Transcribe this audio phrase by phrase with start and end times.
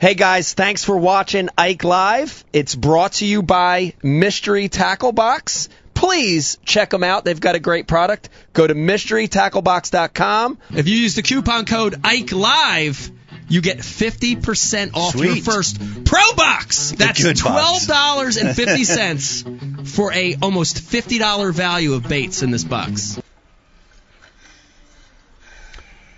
[0.00, 2.42] Hey guys, thanks for watching Ike Live.
[2.54, 5.68] It's brought to you by Mystery Tackle Box.
[5.92, 7.26] Please check them out.
[7.26, 8.30] They've got a great product.
[8.54, 10.56] Go to mysterytacklebox.com.
[10.74, 13.10] If you use the coupon code Ike Live,
[13.50, 16.92] you get 50% off your first Pro Box.
[16.92, 23.20] That's $12.50 for a almost $50 value of baits in this box.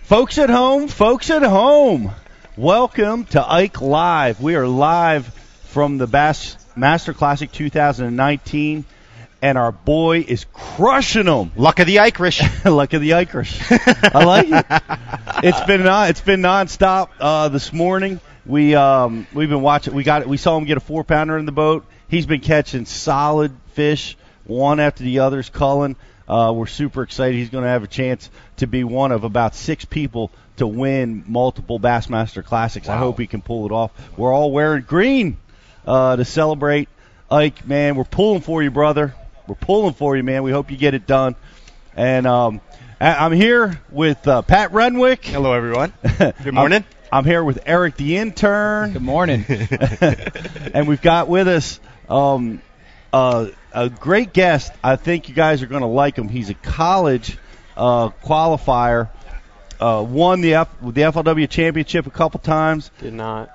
[0.03, 2.13] Folks at home, folks at home,
[2.57, 4.39] welcome to Ike Live.
[4.39, 5.25] We are live
[5.65, 8.85] from the Bass Master Classic 2019,
[9.41, 11.51] and our boy is crushing them.
[11.57, 12.41] Luck of the Irish.
[12.65, 13.59] Luck of the Irish.
[13.71, 14.65] I like it.
[15.45, 17.09] It's been non, it's been nonstop.
[17.19, 19.93] Uh, this morning we um, we've been watching.
[19.93, 21.85] We got we saw him get a four pounder in the boat.
[22.07, 24.15] He's been catching solid fish,
[24.45, 25.97] one after the others, culling.
[26.29, 27.35] Uh, we're super excited.
[27.35, 31.23] He's going to have a chance to be one of about six people to win
[31.27, 32.89] multiple Bassmaster Classics.
[32.89, 33.91] I hope he can pull it off.
[34.17, 35.37] We're all wearing green
[35.85, 36.89] uh, to celebrate.
[37.31, 39.15] Ike, man, we're pulling for you, brother.
[39.47, 40.43] We're pulling for you, man.
[40.43, 41.35] We hope you get it done.
[41.95, 42.61] And um,
[43.01, 45.25] I- I'm here with uh, Pat Renwick.
[45.25, 45.93] Hello, everyone.
[46.19, 46.83] Good morning.
[47.11, 48.93] I'm, I'm here with Eric the intern.
[48.93, 49.45] Good morning.
[50.73, 52.61] and we've got with us um,
[53.11, 54.71] uh, a great guest.
[54.83, 56.29] I think you guys are going to like him.
[56.29, 57.37] He's a college
[57.75, 59.09] uh, qualifier.
[59.79, 63.49] Uh, won the F- the FLW championship a couple times, Did not.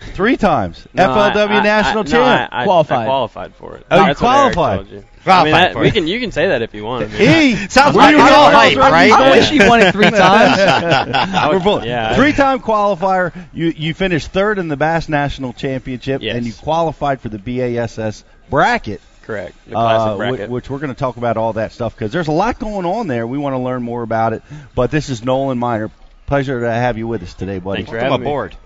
[0.00, 0.86] three times.
[0.92, 2.50] No, FLW I- I- national I, no, champ.
[2.52, 2.98] I, I, Qualified.
[2.98, 3.86] I qualified for it.
[3.90, 4.86] Oh, you That's qualified.
[4.88, 5.04] you.
[5.24, 7.04] Qualified I mean, that, we can you can say that if you want.
[7.04, 9.10] I mean, he Sounds like you you're all when I was hype, ready?
[9.10, 9.12] right?
[9.12, 10.58] I wish he won it three times.
[11.48, 13.34] We're would- both yeah, three-time qualifier.
[13.52, 16.36] You you finished third in the Bass National Championship, Yes.
[16.36, 19.00] and you qualified for the BASS bracket.
[19.28, 19.54] Correct.
[19.66, 20.48] The classic uh, bracket.
[20.48, 22.84] whi- which we're going to talk about all that stuff because there's a lot going
[22.86, 23.26] on there.
[23.26, 24.42] We want to learn more about it.
[24.74, 25.90] But this is Nolan Miner.
[26.26, 27.78] Pleasure to have you with us today, buddy.
[27.78, 28.56] Thanks for Welcome having aboard.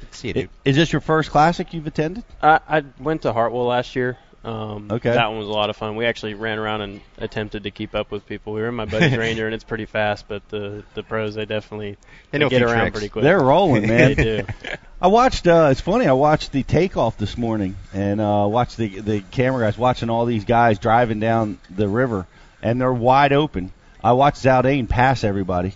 [0.00, 0.50] Good to see you, dude.
[0.64, 2.24] Is this your first classic you've attended?
[2.42, 4.16] I, I went to Hartwell last year.
[4.44, 5.10] Um, Okay.
[5.12, 5.96] That one was a lot of fun.
[5.96, 8.52] We actually ran around and attempted to keep up with people.
[8.52, 11.44] We were in my buddy's Ranger, and it's pretty fast, but the the pros they
[11.44, 11.96] definitely
[12.30, 12.92] They know a get around tricks.
[12.94, 13.24] pretty quick.
[13.24, 14.14] They're rolling, man.
[14.14, 14.46] they do.
[15.00, 15.46] I watched.
[15.46, 16.06] Uh, it's funny.
[16.06, 20.24] I watched the takeoff this morning and uh, watched the the camera guys watching all
[20.26, 22.26] these guys driving down the river,
[22.62, 23.72] and they're wide open.
[24.02, 25.74] I watched Zaldain pass everybody,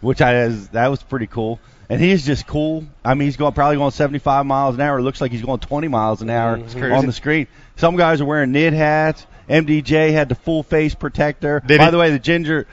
[0.00, 1.60] which I that was pretty cool.
[1.88, 2.84] And he's just cool.
[3.04, 4.98] I mean, he's going probably going 75 miles an hour.
[4.98, 6.98] It looks like he's going 20 miles an hour Mhm.
[6.98, 7.46] on the screen.
[7.76, 9.24] Some guys are wearing knit hats.
[9.48, 11.62] MDJ had the full face protector.
[11.64, 11.90] Did By he?
[11.92, 12.66] the way, the ginger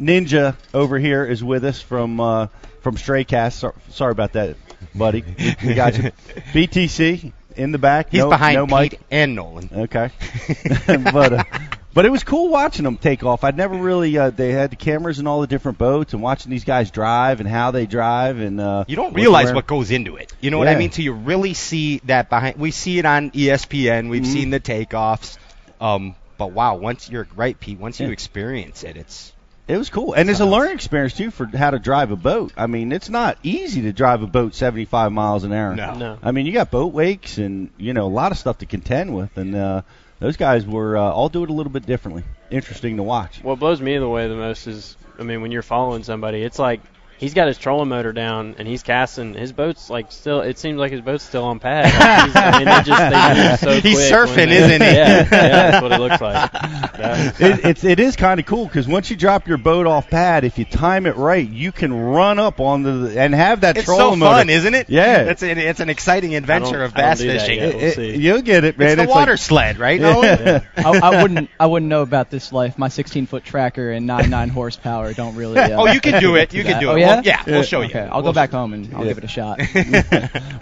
[0.00, 2.46] ninja over here is with us from uh,
[2.80, 3.52] from Straycast.
[3.52, 4.56] So, sorry about that,
[4.94, 5.24] buddy.
[5.64, 6.10] We got you.
[6.52, 8.10] BTC in the back.
[8.10, 9.00] He's no, behind no Pete mic.
[9.10, 9.70] and Nolan.
[9.72, 10.10] Okay,
[10.86, 11.44] but uh,
[11.92, 13.42] but it was cool watching them take off.
[13.44, 14.16] I'd never really.
[14.16, 17.40] Uh, they had the cameras in all the different boats and watching these guys drive
[17.40, 18.60] and how they drive and.
[18.60, 20.32] Uh, You don't realize where- what goes into it.
[20.40, 20.90] You know what I mean?
[20.92, 22.56] So you really see that behind.
[22.58, 24.08] We see it on ESPN.
[24.08, 24.26] We've Mhm.
[24.32, 25.36] seen the takeoffs.
[25.80, 27.78] Um, but wow, once you're right, Pete.
[27.78, 29.32] Once you experience it, it's
[29.70, 32.52] It was cool, and it's a learning experience too for how to drive a boat.
[32.56, 35.76] I mean, it's not easy to drive a boat 75 miles an hour.
[35.76, 35.94] No.
[35.94, 36.18] No.
[36.20, 39.14] I mean, you got boat wakes and you know a lot of stuff to contend
[39.14, 39.82] with, and uh,
[40.18, 42.24] those guys were uh, all do it a little bit differently.
[42.50, 43.44] Interesting to watch.
[43.44, 46.80] What blows me away the most is, I mean, when you're following somebody, it's like
[47.20, 49.34] he's got his trolling motor down and he's casting.
[49.34, 50.40] His boat's like still.
[50.40, 51.84] It seems like his boat's still on pad.
[51.84, 54.88] Like, he's, I mean, they just they so He's quick surfing, they- isn't he?
[55.00, 55.26] Yeah, yeah,
[55.70, 56.50] that's what it looks like.
[57.00, 60.10] That it, it's it is kind of cool because once you drop your boat off
[60.10, 63.76] pad, if you time it right, you can run up on the and have that
[63.78, 64.34] it's trolling so motor.
[64.36, 64.90] fun, isn't it?
[64.90, 65.22] Yeah.
[65.22, 67.58] it's an, it's an exciting adventure of bass fishing.
[67.58, 67.74] yet.
[67.74, 68.16] We'll it- see.
[68.16, 68.88] you'll get it, man.
[68.88, 69.98] It's the like- water sled, right?
[70.00, 70.24] Nolan?
[70.40, 70.60] Yeah.
[70.76, 71.48] I, I wouldn't.
[71.58, 72.76] I wouldn't know about this life.
[72.76, 75.58] My 16 foot tracker and 99 horsepower don't really.
[75.58, 76.52] Uh, Oh, you can do it.
[76.52, 76.92] You can do it.
[76.92, 77.09] Oh, yeah?
[77.16, 77.88] We'll, yeah, we'll show you.
[77.88, 79.08] Okay, I'll We'll go back home and I'll Yeah.
[79.14, 79.58] give it a shot.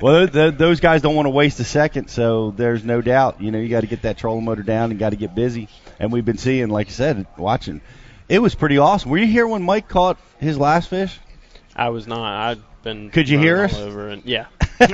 [0.02, 3.40] well, th- th- those guys don't want to waste a second, so there's no doubt.
[3.40, 5.68] You know, you got to get that trolling motor down and got to get busy.
[6.00, 7.80] And we've been seeing, like I said, watching.
[8.28, 9.10] It was pretty awesome.
[9.10, 11.18] Were you here when Mike caught his last fish?
[11.74, 12.50] I was not.
[12.50, 13.10] I'd been.
[13.10, 13.74] Could you hear us?
[13.76, 14.46] Over and, yeah.
[14.80, 14.86] Oh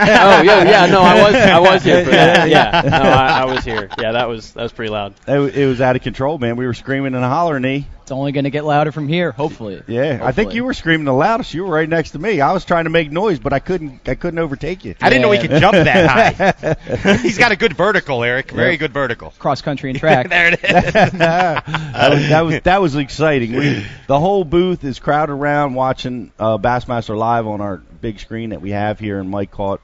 [0.43, 0.87] yeah, yeah.
[0.87, 1.35] No, I was.
[1.35, 2.49] I was here for that.
[2.49, 2.83] Yeah.
[2.85, 3.89] No, I, I was here.
[3.99, 5.15] Yeah, that was that was pretty loud.
[5.27, 6.57] It, it was out of control, man.
[6.57, 7.65] We were screaming and hollering.
[7.65, 9.83] It's only going to get louder from here, hopefully.
[9.87, 11.55] Yeah, I think you were screaming the loudest.
[11.55, 12.39] You were right next to me.
[12.43, 14.07] I was trying to make noise, but I couldn't.
[14.07, 14.95] I couldn't overtake you.
[15.01, 17.17] I didn't know he could jump that high.
[17.23, 18.51] He's got a good vertical, Eric.
[18.51, 18.81] Very Yep.
[18.81, 19.33] good vertical.
[19.39, 20.29] Cross country and track.
[20.29, 20.61] there it is.
[20.93, 23.55] that, was, that was that was exciting.
[23.57, 28.51] We, the whole booth is crowded around watching uh, Bassmaster live on our big screen
[28.51, 29.81] that we have here, and Mike caught.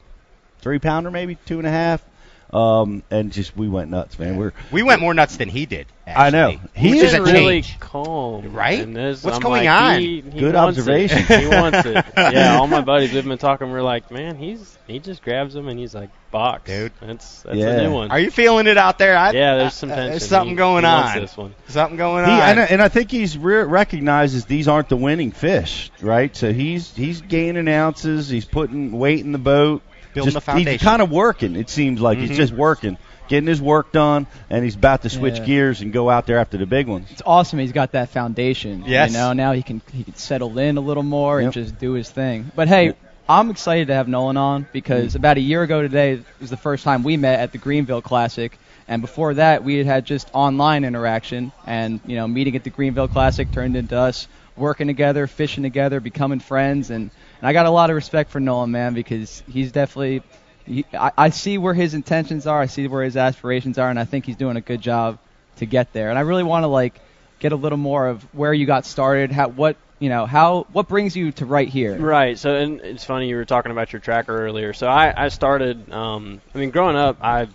[0.58, 2.04] Three pounder, maybe two and a half,
[2.52, 4.36] um, and just we went nuts, man.
[4.36, 6.50] We're We went more nuts than he did, I know.
[6.50, 7.78] He Which He's is a really change.
[7.78, 8.80] calm, Right?
[8.80, 9.22] in this.
[9.22, 10.00] What's I'm going like, on?
[10.00, 11.18] He, he Good wants observation.
[11.28, 11.40] It.
[11.42, 12.04] He wants it.
[12.16, 13.70] Yeah, all my buddies we've been talking.
[13.70, 16.92] We're like, man, he's he just grabs them and he's like, box, Dude.
[17.00, 17.70] That's that's Yeah.
[17.70, 18.10] a new one.
[18.10, 19.16] Are you feeling it out there?
[19.16, 19.96] I, yeah, there's some uh.
[19.96, 21.18] There's something He- going he on.
[21.20, 21.54] This one.
[21.68, 22.40] Something going He, on.
[22.40, 26.34] and, I- and I think he's re- recognizes these aren't the winning fish, right?
[26.34, 28.28] So he's he's gaining ounces.
[28.28, 29.82] He's putting weight in the boat.
[30.14, 30.72] Building just, the foundation.
[30.72, 31.56] He's kind of working.
[31.56, 32.28] It seems like Mhm.
[32.28, 32.96] he's just working,
[33.28, 35.44] getting his work done, and he's about to switch Yeah.
[35.44, 37.08] gears and go out there after the big ones.
[37.10, 37.58] It's awesome.
[37.58, 38.84] He's got that foundation.
[38.86, 39.10] Yes.
[39.12, 41.92] You know, now he can he can settle in a little more and just do
[41.92, 42.50] his thing.
[42.56, 42.98] But hey, Yep.
[43.28, 46.82] I'm excited to have Nolan on because about a year ago today was the first
[46.82, 48.58] time we met at the Greenville Classic.
[48.88, 52.70] And before that, we had had just online interaction, and you know, meeting at the
[52.70, 57.10] Greenville Classic turned into us working together, fishing together, becoming friends, and,
[57.40, 60.22] and I got a lot of respect for Nolan, man, because he's definitely,
[60.66, 63.98] he, I, I see where his intentions are, I see where his aspirations are, and
[63.98, 65.18] I think he's doing a good job
[65.56, 66.10] to get there.
[66.10, 67.00] And I really want to like
[67.38, 70.88] get a little more of where you got started, how what you know, how what
[70.88, 71.96] brings you to right here.
[71.96, 72.38] Right.
[72.38, 74.72] So, and it's funny you were talking about your tracker earlier.
[74.72, 75.92] So I, I started.
[75.92, 77.48] Um, I mean, growing up, I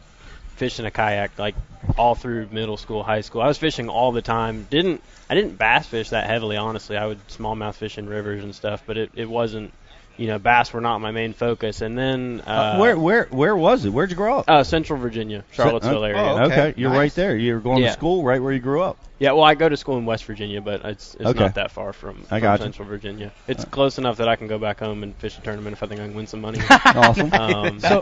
[0.55, 1.55] fished in a kayak like
[1.97, 3.41] all through middle school, high school.
[3.41, 4.67] I was fishing all the time.
[4.69, 6.97] Didn't I didn't bass fish that heavily, honestly.
[6.97, 9.73] I would smallmouth fish in rivers and stuff, but it, it wasn't.
[10.17, 11.81] You know, bass were not my main focus.
[11.81, 13.89] And then uh, Uh, where where where was it?
[13.89, 14.49] Where'd you grow up?
[14.49, 16.21] Uh, Central Virginia, Charlottesville Uh, area.
[16.21, 16.61] oh, okay.
[16.69, 16.73] okay.
[16.79, 16.97] you're Nice.
[16.99, 17.35] right there.
[17.37, 17.87] You're going Yeah.
[17.87, 18.97] to school right where you grew up.
[19.17, 21.39] Yeah, well, I go to school in West Virginia, but it's it's Okay.
[21.39, 22.63] not that far from, I from gotcha.
[22.63, 23.31] Central Virginia.
[23.47, 25.87] It's close enough that I can go back home and fish a tournament if I
[25.87, 26.59] think I can win some money.
[26.85, 27.33] Awesome.
[27.33, 28.01] um, So,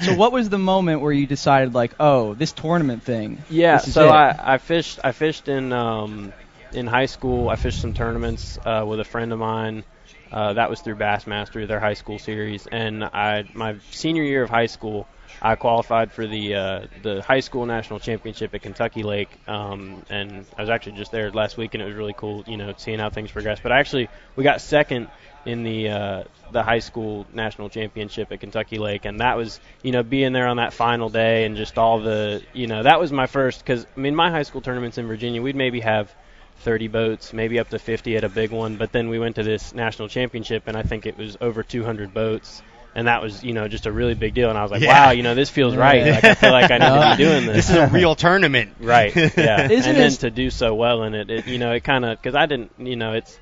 [0.00, 3.38] so what was the moment where you decided like, oh, this tournament thing?
[3.50, 4.10] Yeah, this is so it.
[4.10, 6.32] I, I fished I fished in um,
[6.72, 7.48] in high school.
[7.48, 9.84] I fished some tournaments uh, with a friend of mine.
[10.30, 12.66] Uh, that was through Bassmaster, their high school series.
[12.66, 15.06] And I my senior year of high school,
[15.40, 19.30] I qualified for the uh, the high school national championship at Kentucky Lake.
[19.46, 22.56] Um, and I was actually just there last week, and it was really cool, you
[22.56, 23.60] know, seeing how things progress.
[23.62, 25.08] But actually, we got second
[25.44, 29.92] in the uh, the high school national championship at Kentucky Lake, and that was you
[29.92, 33.12] know being there on that final day and just all the you know that was
[33.12, 36.14] my first because I mean my high school tournaments in Virginia we'd maybe have
[36.60, 39.42] 30 boats, maybe up to 50 at a big one, but then we went to
[39.42, 42.62] this national championship and I think it was over 200 boats.
[42.94, 44.48] And that was, you know, just a really big deal.
[44.48, 45.06] And I was like, Yeah.
[45.06, 46.04] wow, you know, this feels right.
[46.04, 47.68] Like I feel like I need to be doing this.
[47.68, 48.72] this is a real tournament.
[48.80, 49.14] Right.
[49.14, 49.68] Yeah.
[49.70, 52.18] Isn't and then to do so well in it, it you know, it kind of
[52.18, 53.38] because I didn't, you know, it's,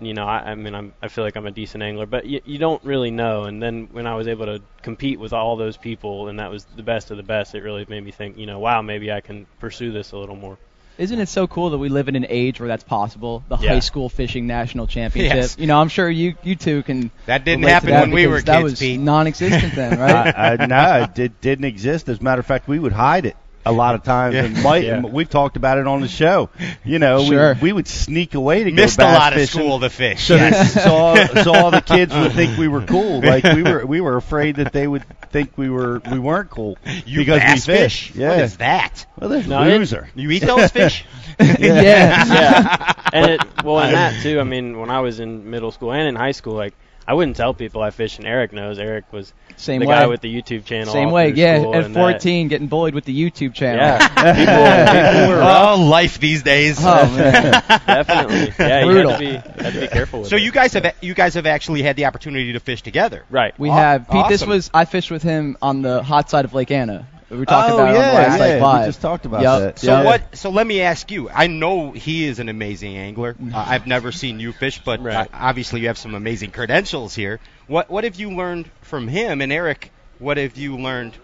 [0.00, 2.40] you know, I, I mean, I'm, I feel like I'm a decent angler, but you,
[2.44, 3.44] you don't really know.
[3.44, 6.64] And then when I was able to compete with all those people, and that was
[6.76, 9.20] the best of the best, it really made me think, you know, wow, maybe I
[9.20, 10.56] can pursue this a little more.
[10.98, 13.44] Isn't it so cool that we live in an age where that's possible?
[13.48, 13.70] The Yeah.
[13.74, 15.36] high school fishing national championship.
[15.36, 15.56] Yes.
[15.58, 17.10] You know, I'm sure you you two can.
[17.26, 19.00] That didn't relate to happen that when we because were that kids, was Pete.
[19.00, 20.26] non-existent then, right?
[20.36, 22.08] I, I, no, it did, didn't exist.
[22.08, 23.36] As a matter of fact, we would hide it
[23.66, 24.34] a lot of times.
[24.34, 24.44] Yeah.
[24.44, 24.96] And Mike, Yeah.
[24.96, 26.48] and we've talked about it on the show.
[26.84, 27.54] You know, Sure.
[27.54, 29.60] we, we would sneak away to Missed go a bass lot of fishing.
[29.60, 30.24] school to fish.
[30.26, 30.74] So, Yes.
[30.74, 33.20] that, so, all, so all the kids would think we were cool.
[33.28, 36.78] Like we were, we were afraid that they would think we were, we weren't cool
[37.04, 38.08] You because bass we fish.
[38.08, 38.16] fish?
[38.16, 38.28] Yeah.
[38.30, 39.06] What is that?
[39.18, 40.08] Well, there's No, it- loser.
[40.14, 41.04] You eat those fish?
[41.40, 41.56] yeah.
[41.58, 42.92] yeah.
[43.12, 44.40] And it well, and that too.
[44.40, 46.74] I mean, when I was in middle school and in high school, like
[47.08, 48.78] I wouldn't tell people I fish, and Eric knows.
[48.78, 49.94] Eric was Same the way.
[49.94, 50.92] guy with the YouTube channel.
[50.92, 51.30] Same way.
[51.32, 51.54] Yeah.
[51.72, 53.80] At and that- 14, getting bullied with the YouTube channel.
[53.80, 53.98] Yeah.
[54.34, 55.78] people, people were rough.
[55.78, 56.76] oh, life these days.
[56.80, 56.84] Oh
[57.16, 57.62] man.
[57.86, 58.52] Definitely.
[58.58, 58.80] Yeah.
[58.84, 59.10] You Brutal.
[59.12, 60.42] have to be, have to be careful with So it.
[60.42, 63.24] you guys have you guys have actually had the opportunity to fish together.
[63.30, 63.58] right.
[63.58, 64.28] We Aw- have Pete.
[64.28, 67.06] This was I fished with him on the hot side of Lake Anna.
[67.30, 68.38] We were talking oh about it on yeah, the last yeah.
[68.38, 68.80] Lake Live.
[68.80, 69.60] We just talked about Yep.
[69.60, 69.78] that.
[69.78, 70.02] So yeah.
[70.02, 70.36] what?
[70.36, 71.28] So let me ask you.
[71.30, 73.36] I know he is an amazing angler.
[73.52, 75.16] Uh, I've never seen you fish, but Right.
[75.16, 77.40] uh, obviously you have some amazing credentials here.
[77.66, 79.40] What What have you learned from him?
[79.40, 81.18] And Eric, what have you learned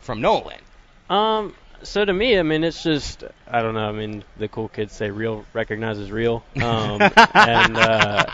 [0.00, 0.60] from Nolan?
[1.08, 1.54] Um.
[1.82, 3.88] So to me, I mean, it's just I don't know.
[3.88, 6.46] I mean, the cool kids say real recognizes real.
[6.60, 7.10] Um.
[7.34, 8.26] and uh,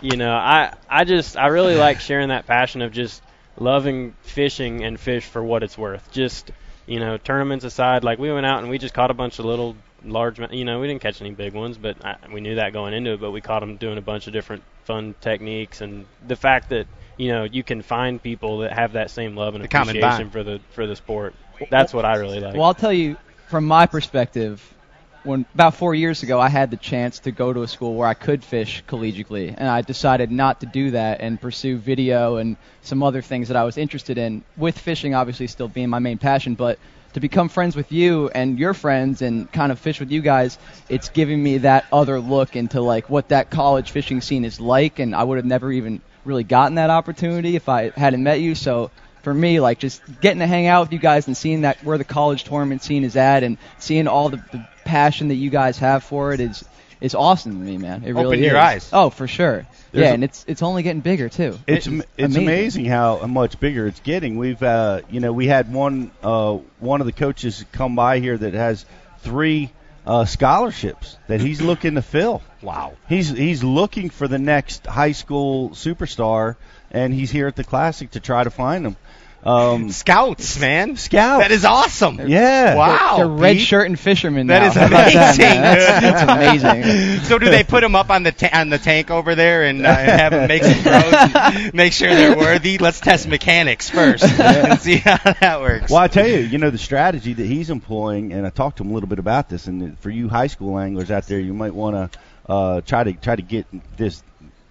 [0.00, 3.22] you know, I I just I really like sharing that passion of just
[3.58, 6.10] loving fishing and fish for what it's worth.
[6.12, 6.50] Just
[6.86, 9.44] you know, tournaments aside, like we went out and we just caught a bunch of
[9.44, 10.40] little large.
[10.40, 12.94] ma- You know, we didn't catch any big ones, but I, we knew that going
[12.94, 13.20] into it.
[13.20, 16.86] But we caught them doing a bunch of different fun techniques, and the fact that
[17.16, 19.68] you know you can find people that have that same love and The
[20.00, 21.34] appreciation for the for the sport.
[21.70, 22.54] That's what I really like.
[22.54, 23.16] Well, I'll tell you
[23.48, 24.74] from my perspective.
[25.22, 28.08] When about four years ago, I had the chance to go to a school where
[28.08, 32.56] I could fish collegiately, and I decided not to do that and pursue video and
[32.80, 34.44] some other things that I was interested in.
[34.56, 36.78] With fishing, obviously, still being my main passion, but
[37.12, 40.58] to become friends with you and your friends and kind of fish with you guys,
[40.88, 45.00] it's giving me that other look into like what that college fishing scene is like,
[45.00, 48.54] and I would have never even really gotten that opportunity if I hadn't met you.
[48.54, 48.90] So
[49.22, 51.98] for me, like just getting to hang out with you guys and seeing that where
[51.98, 55.78] the college tournament scene is at, and seeing all the, the passion that you guys
[55.78, 56.64] have for it is
[57.00, 58.02] is awesome to me, man.
[58.04, 58.50] It really Opened is.
[58.50, 58.90] your eyes.
[58.92, 59.66] Oh, for sure.
[59.92, 61.58] There's yeah, a- and it's it's only getting bigger too.
[61.66, 64.36] It's am- it's amazing how much bigger it's getting.
[64.36, 68.36] We've uh, you know we had one uh, one of the coaches come by here
[68.36, 68.84] that has
[69.20, 69.70] three
[70.06, 72.42] uh, scholarships that he's looking to fill.
[72.62, 72.92] Wow.
[73.08, 76.56] He's he's looking for the next high school superstar,
[76.90, 78.96] and he's here at the classic to try to find them.
[79.42, 80.96] Um, Scouts, man.
[80.96, 81.42] Scouts.
[81.42, 82.28] That is awesome.
[82.28, 82.74] yeah.
[82.74, 83.14] Wow.
[83.16, 83.66] They're red Pete.
[83.66, 84.68] shirt and fishermen That now.
[84.68, 85.62] is How about that, amazing.
[85.62, 87.20] That's, that's amazing.
[87.24, 89.86] so do they put them up on the ta- on the tank over there and,
[89.86, 90.74] uh, and have them make some
[91.62, 92.76] throws make sure they're worthy?
[92.76, 95.90] Let's test mechanics first and see how that works.
[95.90, 98.82] Well, I tell you, you know the strategy that he's employing, and I talked to
[98.84, 99.66] him a little bit about this.
[99.68, 102.18] And for you high school anglers out there, you might want to
[102.52, 103.66] uh, try to try to get
[103.96, 104.22] this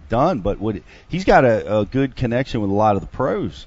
[0.08, 0.40] done.
[0.40, 0.76] But what
[1.08, 3.66] he's got a, a good connection with a lot of the pros,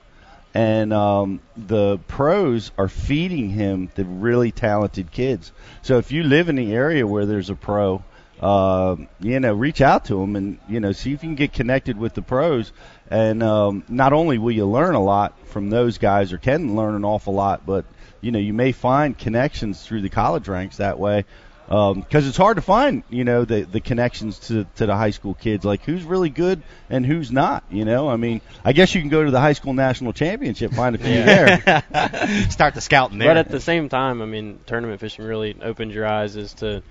[0.54, 5.52] and um, the pros are feeding him the really talented kids.
[5.82, 8.04] So if you live in the area where there's a pro,
[8.40, 11.54] uh, you know, reach out to them and you know see if you can get
[11.54, 12.72] connected with the pros.
[13.10, 16.96] And um, not only will you learn a lot from those guys, or can learn
[16.96, 17.86] an awful lot, but
[18.22, 21.26] you know you may find connections through the college ranks that way.
[21.70, 25.12] Um, because it's hard to find, you know, the the connections to to the high
[25.12, 27.64] school kids, like who's really good and who's not.
[27.72, 30.74] You know, I mean, I guess you can go to the high school national championship,
[30.74, 31.60] find a few there.
[32.50, 33.30] Start the scouting there.
[33.30, 36.84] But at the same time, I mean, tournament fishing really opens your eyes as to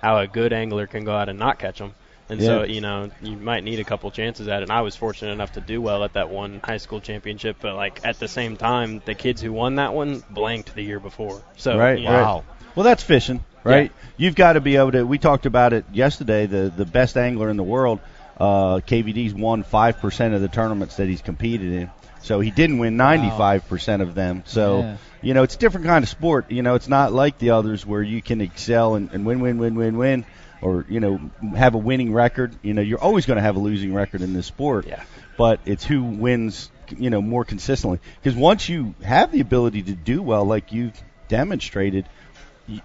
[0.00, 1.94] how a good angler can go out and not catch them.
[2.30, 4.62] And so, you know, you might need a couple chances at it.
[4.62, 7.74] And I was fortunate enough to do well at that one high school championship, but
[7.74, 11.42] like at the same time, the kids who won that one blanked the year before.
[11.56, 12.44] So, Right, you know, right.
[12.76, 13.92] Well, that's fishing, right?
[14.16, 15.04] You've got to be able to.
[15.04, 16.46] We talked about it yesterday.
[16.46, 18.00] The the best angler in the world,
[18.38, 21.90] uh, KVD's won five percent of the tournaments that he's competed in.
[22.22, 24.42] So he didn't win ninety five percent of them.
[24.46, 24.96] So Yeah.
[25.22, 26.50] you know, it's a different kind of sport.
[26.50, 29.56] You know, it's not like the others where you can excel and, and win, win,
[29.58, 30.26] win, win, win,
[30.60, 31.18] or you know,
[31.56, 32.54] have a winning record.
[32.62, 34.86] You know, you're always going to have a losing record in this sport.
[34.86, 35.02] Yeah.
[35.38, 38.00] But it's who wins, you know, more consistently.
[38.22, 42.04] Because once you have the ability to do well, like you've demonstrated,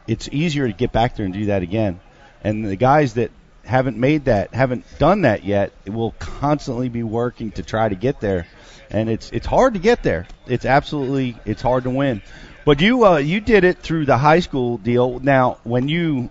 [0.08, 2.00] it's easier to get back there and do that again.
[2.44, 3.32] And the guys that
[3.64, 8.20] haven't made that, haven't done that yet, will constantly be working to try to get
[8.20, 8.48] there.
[8.90, 10.28] And it's it's hard to get there.
[10.46, 12.22] It's absolutely it's hard to win.
[12.66, 15.20] But you uh, you did it through the high school deal.
[15.20, 16.30] Now, when you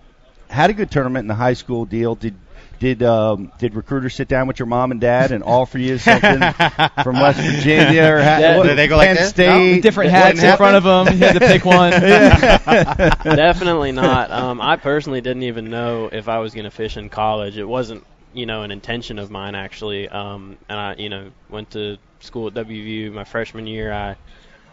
[0.48, 2.34] had a good tournament in the high school deal, did
[2.78, 6.40] did um, did recruiters sit down with your mom and dad and offer you something
[7.02, 8.56] from West Virginia or ha- Yeah.
[8.58, 9.28] what- Did they go like Penn this?
[9.30, 9.80] State?
[9.82, 11.14] Different hats wouldn't in front of them.
[11.18, 11.90] You had to pick one.
[13.36, 14.30] Definitely not.
[14.30, 17.56] Um, I personally didn't even know if I was going to fish in college.
[17.58, 20.08] It wasn't, you know, an intention of mine actually.
[20.08, 23.92] Um, and I, you know, went to school at WVU my freshman year.
[23.92, 24.16] I,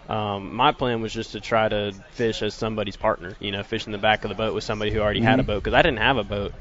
[0.09, 3.35] um, my plan was just to try to fish as somebody's partner.
[3.39, 5.43] You know, fish in the back of the boat with somebody who already had a
[5.43, 6.53] boat because I didn't have a boat.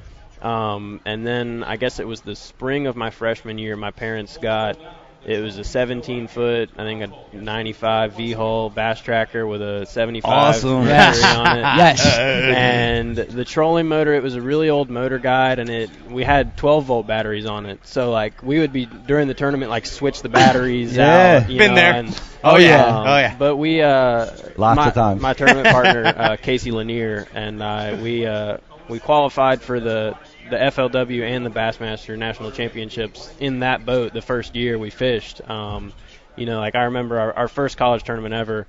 [0.43, 3.77] Um, and then I guess it was the spring of my freshman year.
[3.77, 4.79] My parents got
[5.23, 9.85] it was a 17 foot, I think a 95 V hull bass tracker with a
[9.85, 10.85] 75 Awesome.
[10.87, 11.37] battery Yes.
[11.37, 11.61] on it.
[11.77, 12.19] Yes.
[12.19, 16.85] And the trolling motor, it was a really old MotorGuide, and it we had 12
[16.87, 17.87] volt batteries on it.
[17.87, 21.43] So like we would be during the tournament like switch the batteries Yeah.
[21.43, 21.51] out.
[21.51, 21.93] You Been know, there.
[21.95, 22.87] And, Oh, yeah.
[22.87, 23.37] um, Oh, yeah.
[23.39, 25.21] But we uh Lots my, of times.
[25.21, 28.57] my tournament partner uh, Casey Lanier and I we uh
[28.89, 30.17] we qualified for the
[30.51, 35.41] the FLW and the Bassmaster National Championships in that boat the first year we fished.
[35.49, 35.93] Um,
[36.37, 38.67] you know, like I remember our, our first college tournament ever.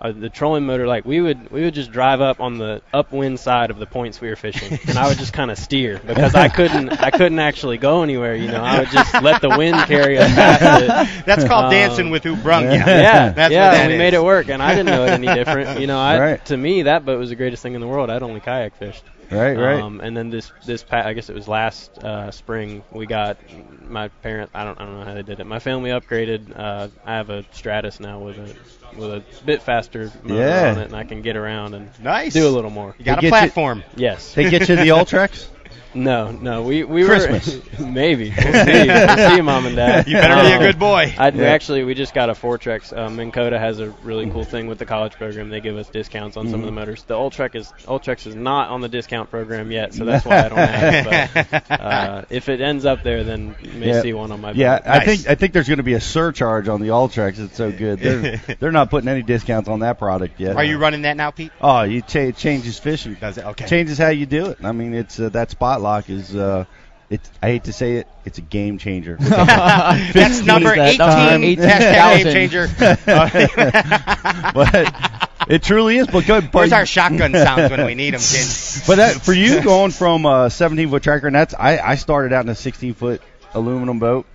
[0.00, 3.40] Uh, the trolling motor, like we would, we would just drive up on the upwind
[3.40, 6.36] side of the points we were fishing, and I would just kind of steer because
[6.36, 8.36] I couldn't, I couldn't actually go anywhere.
[8.36, 10.62] You know, I would just let the wind carry us past
[11.18, 11.26] it.
[11.26, 12.70] That's called Um, dancing with who brung you.
[12.78, 13.98] Yeah, That's yeah, what that we is.
[13.98, 15.80] made it work, and I didn't know it any different.
[15.80, 16.44] You know, I, Right.
[16.46, 18.08] to me that boat was the greatest thing in the world.
[18.08, 19.02] I'd only kayak fished.
[19.30, 19.80] Right, right.
[19.80, 23.36] Um, and then this this pa- I guess it was last uh, spring we got
[23.88, 24.52] my parents.
[24.54, 25.44] I don't I don't know how they did it.
[25.44, 26.58] My family upgraded.
[26.58, 28.54] Uh, I have a Stratos now with a
[28.98, 30.70] with a bit faster motor Yeah.
[30.72, 32.32] on it, and I can get around and Nice.
[32.32, 32.94] do a little more.
[32.98, 33.84] You got They a get you- platform.
[33.96, 34.32] Yes.
[34.34, 35.46] they get you the Ultrex.
[35.94, 36.62] No, no.
[36.62, 37.60] We we Christmas.
[37.78, 38.30] were maybe.
[38.36, 38.86] We'll see.
[38.88, 40.06] We'll see, mom and dad.
[40.06, 41.14] You better be a Um, good boy.
[41.18, 41.44] I, Yeah.
[41.46, 42.96] actually we just got a Fortrex.
[42.96, 45.48] Um, Minn Kota has a really cool thing with the college program.
[45.48, 47.02] They give us discounts on some of the motors.
[47.04, 50.48] The Ultrex is Ultrex is not on the discount program yet, so that's why I
[50.48, 51.64] don't have it.
[51.68, 54.02] But uh, if it ends up there, then you may Yeah.
[54.02, 54.52] see one on my.
[54.52, 54.86] Yeah, boat.
[54.88, 55.06] I Nice.
[55.06, 57.38] think I think there's going to be a surcharge on the Ultrex.
[57.38, 57.98] It's so good.
[58.00, 60.56] They're they're not putting any discounts on that product yet.
[60.56, 61.52] Are you running that now, Pete?
[61.60, 63.14] Oh, you cha- it changes fishing.
[63.14, 63.44] Does it?
[63.46, 63.66] Okay.
[63.66, 64.58] Changes how you do it.
[64.62, 66.34] I mean, it's uh, that spot lock is.
[66.34, 66.64] Uh,
[67.10, 69.16] it's I hate to say it, it's a game changer.
[69.20, 70.88] That's number that?
[70.88, 70.98] 18.
[70.98, 71.40] Time.
[71.42, 72.68] Hashtag game changer.
[74.54, 74.94] but
[75.48, 76.06] It truly is.
[76.06, 76.52] But good.
[76.52, 78.84] Where's our shotgun sounds when we need them, kids?
[78.86, 82.34] But that, for you going from a 17 foot tracker, and that's I, I started
[82.34, 83.22] out in a 16 foot
[83.54, 84.26] aluminum boat.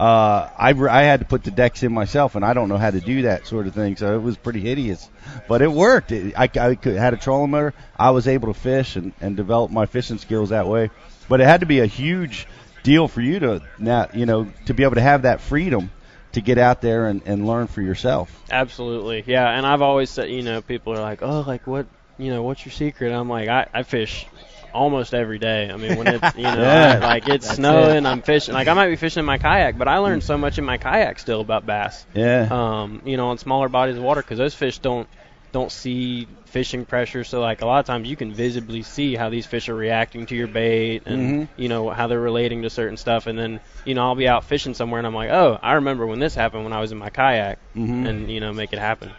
[0.00, 2.90] Uh, I, I had to put the decks in myself, and I don't know how
[2.90, 5.10] to do that sort of thing, so it was pretty hideous.
[5.46, 6.10] But it worked.
[6.10, 7.74] It, I, I could, had a trolling motor.
[7.98, 10.88] I was able to fish and, and develop my fishing skills that way.
[11.28, 12.46] But it had to be a huge
[12.82, 15.90] deal for you to now, you know, to be able to have that freedom
[16.32, 18.34] to get out there and, and learn for yourself.
[18.50, 19.50] Absolutely, yeah.
[19.50, 21.84] And I've always said, you know, people are like, oh, like what,
[22.16, 23.12] you know, what's your secret?
[23.12, 24.26] I'm like, I, I fish
[24.72, 25.70] almost every day.
[25.70, 27.00] I mean, when it's you know, Yeah.
[27.02, 28.54] Like it's snowing, I'm fishing.
[28.54, 30.78] Like I might be fishing in my kayak, but I learned so much in my
[30.78, 32.04] kayak still about bass.
[32.14, 32.48] Yeah.
[32.50, 35.08] Um, you know, on smaller bodies of water because those fish don't
[35.52, 37.24] don't see fishing pressure.
[37.24, 40.26] So like a lot of times you can visibly see how these fish are reacting
[40.26, 41.48] to your bait and Mhm.
[41.56, 43.26] you know how they're relating to certain stuff.
[43.26, 46.06] And then you know I'll be out fishing somewhere and I'm like, oh, I remember
[46.06, 48.06] when this happened when I was in my kayak, mm-hmm.
[48.06, 49.10] and you know make it happen.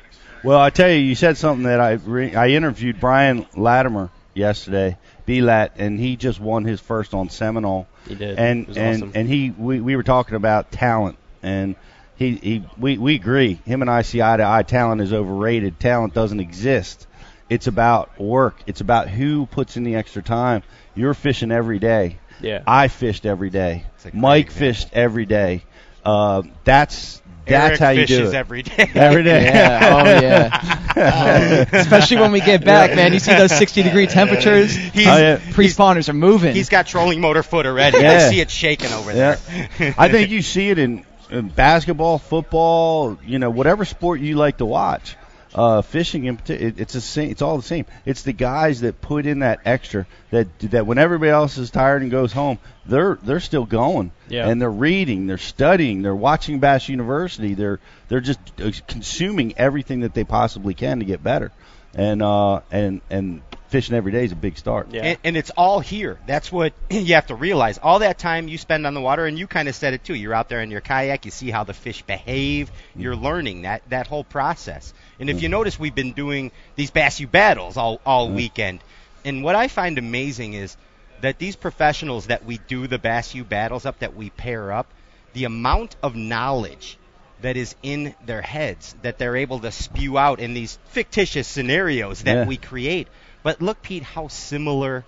[0.44, 4.98] Well, I tell you, you said something that I re- I interviewed Brian Latimer yesterday,
[5.26, 7.88] B-Lat, and he just won his first on Seminole.
[8.08, 8.38] He did.
[8.38, 9.12] And It was and awesome.
[9.16, 11.76] and he we, we were talking about talent and
[12.16, 13.60] he he we we agree.
[13.66, 14.64] Him and I see eye to eye.
[14.64, 15.80] Talent is overrated.
[15.80, 17.08] Talent doesn't exist.
[17.50, 18.62] It's about work.
[18.66, 20.64] It's about who puts in the extra time.
[20.96, 22.18] You're fishing every day.
[22.42, 22.64] Yeah.
[22.66, 23.86] I fished every day.
[23.96, 24.68] It's a great Mike example.
[24.68, 25.64] fished every day.
[26.04, 28.34] Uh, that's that's Eric how you fishes do it.
[28.36, 28.92] every day.
[28.96, 29.44] Every day.
[29.46, 30.78] Yeah, oh yeah.
[30.92, 33.14] Um, especially when we get back, man.
[33.14, 34.76] You see those 60 degree temperatures.
[34.76, 35.40] He's, Oh, yeah.
[35.54, 36.54] Pre-spawners are moving.
[36.54, 38.06] he's got trolling motor foot already.
[38.06, 39.36] I see it shaking over Yeah.
[39.80, 39.96] there.
[39.98, 44.58] I think you see it in, in basketball, football, you know, whatever sport you like
[44.58, 45.16] to watch.
[45.54, 47.30] Uh, fishing, in parti- it, it's the same.
[47.30, 47.86] It's all the same.
[48.06, 50.08] It's the guys that put in that extra.
[50.30, 54.12] That that when everybody else is tired and goes home, they're they're still going.
[54.30, 54.48] Yeah.
[54.48, 57.54] And they're reading, they're studying, they're watching Bass University.
[57.54, 61.52] They're they're just uh, consuming everything that they possibly can to get better.
[61.94, 63.42] And uh and and
[63.72, 64.90] fishing every day is a big start.
[64.92, 65.02] Yeah.
[65.04, 66.20] And, and it's all here.
[66.28, 67.80] That's what you have to realize.
[67.82, 70.14] All that time you spend on the water, and you kind of said it too.
[70.14, 71.26] You're out there in your kayak.
[71.26, 72.72] You see how the fish behave.
[72.96, 74.94] You're learning that that whole process.
[75.22, 75.52] And if you mm-hmm.
[75.52, 78.38] notice, we've been doing these Bassu battles all all mm-hmm.
[78.38, 78.80] weekend.
[79.24, 80.76] And what I find amazing is
[81.22, 84.88] that these professionals that we do the Bassu battles up, that we pair up,
[85.34, 86.98] the amount of knowledge
[87.42, 92.24] that is in their heads that they're able to spew out in these fictitious scenarios
[92.24, 92.46] that Yeah.
[92.46, 93.08] we create.
[93.44, 95.06] But look, Pete, how similar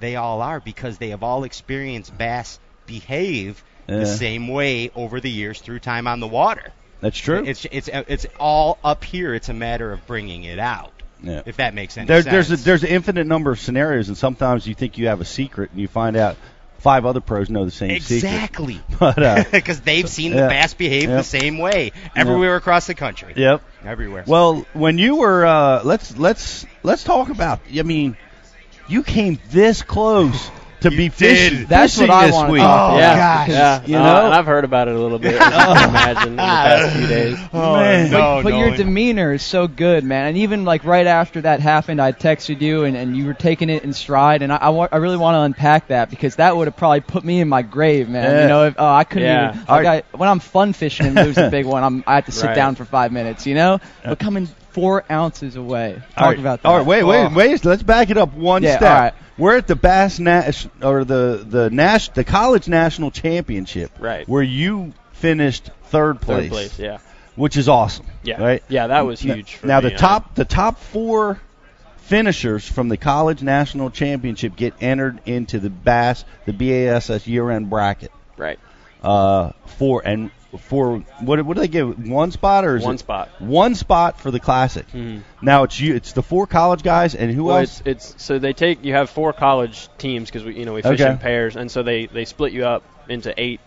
[0.00, 3.98] they all are because they have all experienced bass behave Yeah.
[3.98, 6.72] the same way over the years through time on the water.
[7.04, 7.44] That's true.
[7.44, 9.34] It's it's it's all up here.
[9.34, 10.90] It's a matter of bringing it out.
[11.22, 11.42] Yeah.
[11.44, 12.48] If that makes any There, sense.
[12.48, 15.24] there's a, there's an infinite number of scenarios, and sometimes you think you have a
[15.26, 16.36] secret, and you find out
[16.78, 18.16] five other pros know the same secret.
[18.16, 20.44] exactly But uh, because they've seen Yeah.
[20.44, 23.34] the bass behave the same way everywhere across the country.
[23.36, 23.62] yep.
[23.84, 24.24] Everywhere.
[24.26, 27.60] Well, when you were, uh, let's let's let's talk about.
[27.78, 28.16] I mean,
[28.88, 30.50] you came this close
[30.84, 31.66] to be fishing.
[31.66, 32.62] That's fishing what I this wanna week.
[32.62, 33.48] Oh, yeah, gosh.
[33.48, 33.82] yeah.
[33.86, 34.24] You Uh, know?
[34.26, 35.34] and I've heard about it a little bit.
[35.34, 37.38] As you can imagine in the past few days.
[37.52, 38.10] oh, man.
[38.10, 38.76] no, but no, your no.
[38.76, 40.28] demeanor is so good, man.
[40.28, 43.68] And even like right after that happened, I texted you and, and you were taking
[43.70, 44.42] it in stride.
[44.42, 47.00] And I, I, wa- I really want to unpack that because that would have probably
[47.00, 48.24] put me in my grave, man.
[48.24, 48.42] Yeah.
[48.42, 49.50] You know, if, oh, I couldn't Yeah.
[49.54, 49.60] even.
[49.66, 50.04] Like right.
[50.12, 52.46] I, when I'm fun fishing and lose a big one, I'm, I have to sit
[52.48, 52.54] Right.
[52.56, 53.80] down for five minutes, you know?
[54.04, 56.02] But coming four ounces away.
[56.16, 56.38] Talk All right.
[56.38, 56.68] about that.
[56.68, 57.34] All right, wait, wait, Oh.
[57.34, 57.64] wait.
[57.64, 58.90] Let's back it up one Yeah, step.
[58.90, 59.14] all right.
[59.36, 64.28] We're at the Bass Nash or the the Nash the College National Championship, Right.
[64.28, 66.98] Where you finished third place, Third place, yeah.
[67.36, 68.06] which is awesome.
[68.22, 68.42] Yeah.
[68.42, 68.62] Right.
[68.68, 69.56] Yeah, that was huge.
[69.56, 69.90] For now me.
[69.90, 71.40] the top the top four
[71.96, 77.70] finishers from the college national championship get entered into the Bass the BASS year end
[77.70, 78.12] bracket.
[78.36, 78.58] Right.
[79.02, 82.98] Uh, for and for what what do they give one spot or is One it
[83.00, 83.30] spot.
[83.38, 84.86] one spot for the classic?
[84.92, 85.22] Mhm.
[85.42, 87.80] Now it's you it's the four college guys and who Well, else?
[87.84, 90.82] it's, it's so they take you have four college teams because we you know we
[90.82, 91.10] fish Okay.
[91.10, 93.60] in pairs and so they they split you up into eight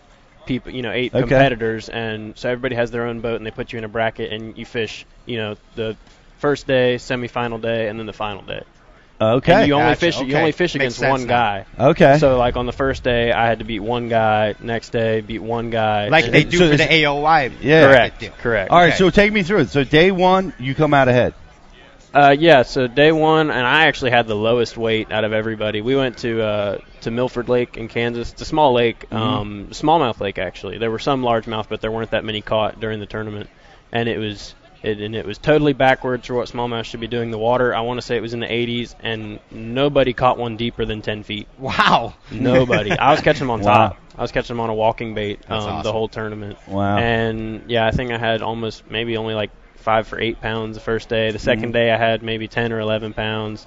[0.46, 1.20] people you know eight Okay.
[1.20, 4.32] competitors and so everybody has their own boat and they put you in a bracket
[4.32, 5.96] and you fish you know the
[6.38, 8.62] first day semifinal day and then the final day
[9.20, 9.52] Okay.
[9.52, 10.00] and you only Gotcha.
[10.00, 11.26] fish you only fish Makes against one now.
[11.26, 12.18] guy okay.
[12.18, 15.40] so like on the first day I had to beat one guy next day beat
[15.40, 17.52] one guy like they do so for the AOY.
[17.60, 17.86] Yeah.
[17.86, 18.32] correct deal.
[18.40, 18.96] correct All right, okay.
[18.96, 19.70] so take me through it.
[19.70, 21.34] So day one, you come out ahead.
[22.14, 25.82] Uh, yeah, so day one, and I actually had the lowest weight out of everybody.
[25.82, 28.32] We went to uh, to Milford Lake in Kansas.
[28.32, 29.16] It's a small lake, Mm-hmm.
[29.16, 30.78] um, smallmouth lake actually.
[30.78, 33.50] There were some largemouth, but there weren't that many caught during the tournament,
[33.92, 37.30] and it was it, and it was totally backwards for what smallmouth should be doing.
[37.30, 40.56] The water, I want to say it was in the 80s, and nobody caught one
[40.56, 41.48] deeper than 10 feet.
[41.58, 42.14] Wow.
[42.30, 42.92] Nobody.
[42.92, 43.88] I was catching them on Wow.
[43.88, 43.96] top.
[44.16, 46.58] I was catching them on a walking bait um, That's the whole tournament.
[46.66, 46.96] Wow.
[46.98, 50.80] And yeah, I think I had almost maybe only like five for eight pounds the
[50.80, 51.30] first day.
[51.30, 53.64] The 2nd day I had maybe ten or eleven pounds,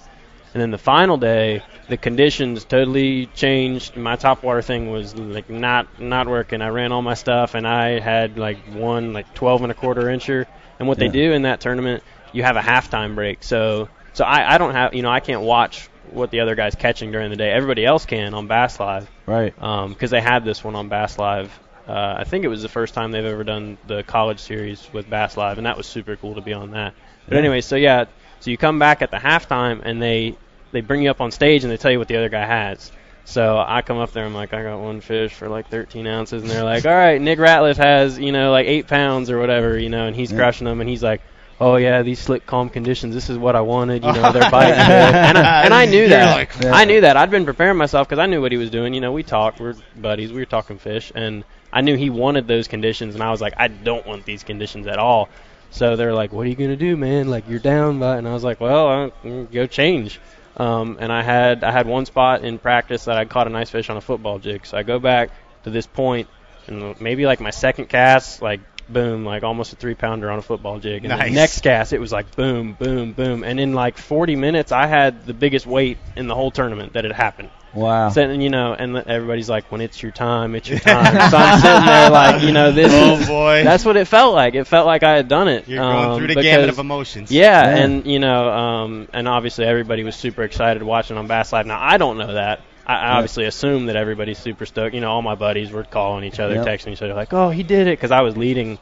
[0.54, 3.95] and then the final day the conditions totally changed.
[3.95, 6.62] My top water thing was like not not working.
[6.62, 10.04] I ran all my stuff and I had like one like twelve and a quarter
[10.04, 10.45] incher.
[10.81, 11.07] And what Yeah.
[11.07, 13.43] they do in that tournament, you have a halftime break.
[13.43, 16.73] So so I, I don't have you know I can't watch what the other guy's
[16.73, 17.51] catching during the day.
[17.51, 19.53] Everybody else can on Bass Live Right.
[19.55, 21.57] because they had this one on Bass Live.
[21.87, 25.07] Uh, I think it was the first time they've ever done the college series with
[25.07, 26.95] Bass Live, and that was super cool to be on that.
[27.27, 27.39] But Yeah.
[27.39, 28.05] anyway, so yeah,
[28.39, 30.35] so you come back at the halftime, and they
[30.71, 32.91] they bring you up on stage and they tell you what the other guy has.
[33.25, 36.41] So I come up there, I'm like, I got one fish for like 13 ounces,
[36.41, 39.77] and they're like, all right, Nick Ratliff has you know like eight pounds or whatever,
[39.77, 40.38] you know, and he's Yeah.
[40.38, 41.21] crushing them, and he's like.
[41.63, 43.13] Oh yeah, these slick, calm conditions.
[43.13, 44.03] This is what I wanted.
[44.03, 46.36] You know, they're biting, and I, and I knew that.
[46.36, 46.73] like, Yeah.
[46.73, 47.17] I knew that.
[47.17, 48.95] I'd been preparing myself because I knew what he was doing.
[48.95, 49.60] You know, we talked.
[49.60, 50.34] We're buddies.
[50.34, 53.53] We were talking fish, and I knew he wanted those conditions, and I was like,
[53.57, 55.29] I don't want these conditions at all.
[55.69, 57.29] So they're like, "What are you gonna do, man?
[57.29, 60.19] Like you're down by," and I was like, "Well, I'm mm, gonna go change."
[60.57, 63.69] Um, and I had I had one spot in practice that I caught a nice
[63.69, 64.65] fish on a football jig.
[64.65, 65.31] So I go back
[65.63, 66.27] to this point,
[66.67, 68.59] and maybe like my second cast, like
[68.89, 71.05] boom, like almost a three pounder on a football jig.
[71.05, 71.29] And Nice.
[71.29, 73.43] the next cast, it was like boom, boom, boom.
[73.43, 77.05] And in like 40 minutes, I had the biggest weight in the whole tournament that
[77.05, 77.49] had happened.
[77.73, 78.10] Wow.
[78.10, 81.05] So, you know, and everybody's like, when it's your time, it's your time.
[81.31, 83.27] so I'm sitting there like, you know, this Oh is.
[83.27, 83.63] boy.
[83.63, 84.55] That's what it felt like.
[84.55, 85.67] It felt like I had done it.
[85.67, 87.31] You're going um, through the because- gamut of emotions.
[87.31, 87.84] Yeah, Yeah.
[87.84, 91.65] and you know, um, and obviously everybody was super excited watching on Bass Live.
[91.65, 92.62] Now I don't know that.
[92.86, 94.93] I, I obviously assume that everybody's super stoked.
[94.95, 96.65] You know, all my buddies were calling each other, Yep.
[96.65, 98.79] texting each other, like, "Oh, he did it," because I was leading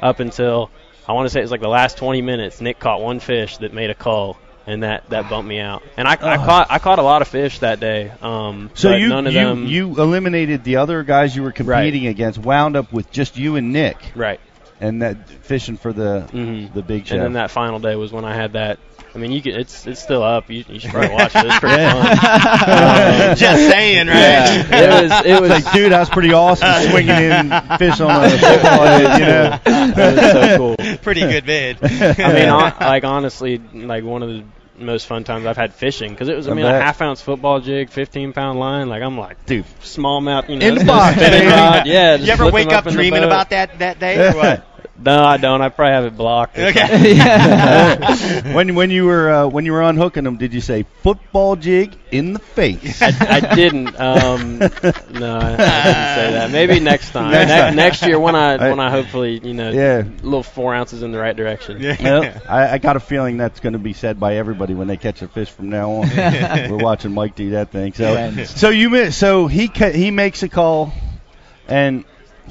[0.00, 0.70] up until
[1.06, 2.60] I want to say it was like the last 20 minutes.
[2.60, 5.82] Nick caught one fish that made a cull, and that that bumped me out.
[5.96, 8.12] And I, I caught I caught a lot of fish that day.
[8.22, 11.52] Um, So but you none of you them, you eliminated the other guys you were
[11.52, 14.40] competing against, wound up with just you and Nick, right?
[14.80, 17.14] and that fishing for the hmm the big show.
[17.16, 18.78] And then that final day was when I had that.
[19.12, 20.48] I mean, you can, it's it's still up.
[20.50, 21.44] You, you should probably watch it.
[21.44, 22.14] It's pretty Yeah.
[22.14, 23.30] fun.
[23.30, 24.16] Um, Just saying, right?
[24.16, 25.26] Yeah, it was.
[25.26, 29.18] It was like, dude, that was pretty awesome swinging in fish on a football head,
[29.18, 29.58] you know.
[29.66, 30.76] It was so cool.
[31.02, 31.78] Pretty good vid.
[31.82, 34.44] I mean, on, like honestly, like one of the
[34.78, 36.48] most fun times I've had fishing because it was.
[36.48, 36.74] I I mean, bet.
[36.74, 38.88] a half ounce football jig, 15 pound line.
[38.88, 40.48] Like I'm like Dude, smallmouth.
[40.48, 41.50] You know, In the box, spinning baby.
[41.52, 41.86] rod.
[41.86, 42.16] Yeah.
[42.16, 44.66] Just you ever wake wake 'em up dreaming about that that day or what?
[45.02, 45.62] No, I don't.
[45.62, 46.58] I probably have it blocked.
[46.58, 47.20] or something.
[47.20, 48.52] Okay.
[48.54, 51.96] when when you were uh, when you were unhooking them, did you say football jig
[52.10, 53.00] in the face?
[53.00, 53.98] I, I didn't.
[53.98, 56.50] Um, no, I, I didn't say that.
[56.52, 57.30] Maybe next time.
[57.30, 57.76] Next Ne- time.
[57.76, 60.02] next year when I I- when I hopefully you know Yeah.
[60.22, 61.80] little four ounces in the right direction.
[61.80, 61.96] Yeah.
[62.02, 64.96] Well, I, I got a feeling that's going to be said by everybody when they
[64.98, 66.10] catch a fish from now on.
[66.10, 67.94] We're watching Mike do that thing.
[67.94, 68.50] So, Friends.
[68.50, 70.92] so you mi- so he ca- he makes a call,
[71.68, 72.04] and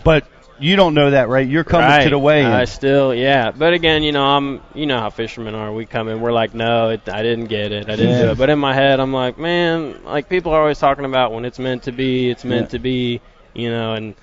[0.04, 0.26] but
[0.60, 1.48] you don't know that, right?
[1.48, 2.04] You're coming right.
[2.04, 2.46] to the weigh-in.
[2.46, 3.52] I still, yeah.
[3.52, 5.72] But again, you know, I'm, you know how fishermen are.
[5.74, 8.22] We come in, we're like, no, it, I didn't get it, I didn't Yeah.
[8.24, 8.38] do it.
[8.38, 11.60] But in my head, I'm like, man, like people are always talking about when it's
[11.60, 12.78] meant to be, it's meant Yeah.
[12.78, 13.22] to be,
[13.54, 13.94] you know.
[13.94, 14.16] And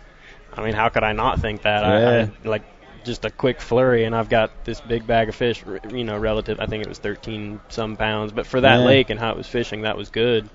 [0.54, 1.82] I mean, how could I not think that?
[1.82, 2.08] Yeah.
[2.08, 2.62] I, I like
[3.04, 6.58] just a quick flurry, and I've got this big bag of fish, you know, relative.
[6.60, 9.46] I think it was 13 some pounds, but for that lake and how it was
[9.46, 10.48] fishing, that was good.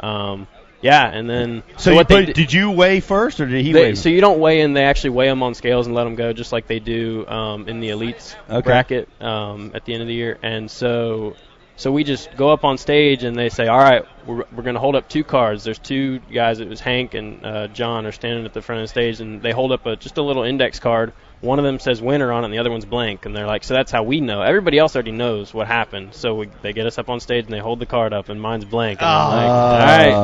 [0.00, 0.46] Um,
[0.80, 3.72] yeah, and then so you what they put, did you weigh first, or did he
[3.72, 3.94] they, weigh?
[3.94, 6.32] so you don't weigh in; they actually weigh them on scales and let them go,
[6.32, 8.60] just like they do um, in the elites Okay.
[8.64, 10.38] bracket um, at the end of the year.
[10.42, 11.34] And so,
[11.76, 14.74] so we just go up on stage and they say, "All right, we're, we're going
[14.74, 16.60] to hold up two cards." There's two guys.
[16.60, 19.42] It was Hank and uh, John are standing at the front of the stage, and
[19.42, 21.12] they hold up a, just a little index card.
[21.40, 23.24] One of them says winner on it, and the other one's blank.
[23.26, 26.14] And they're like, "So that's how we know." Everybody else already knows what happened.
[26.14, 28.40] So we, they get us up on stage and they hold the card up, and
[28.40, 29.00] mine's blank.
[29.00, 29.78] And I'm like, "All